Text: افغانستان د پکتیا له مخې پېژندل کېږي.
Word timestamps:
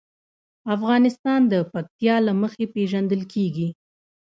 افغانستان 0.75 1.39
د 1.51 1.53
پکتیا 1.71 2.15
له 2.27 2.33
مخې 2.41 2.65
پېژندل 2.73 3.21
کېږي. 3.33 3.67